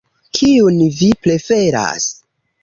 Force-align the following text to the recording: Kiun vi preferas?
Kiun 0.37 0.79
vi 1.01 1.09
preferas? 1.27 2.09